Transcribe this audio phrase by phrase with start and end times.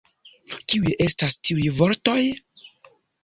[0.71, 2.17] Kiuj estas tiuj vortoj?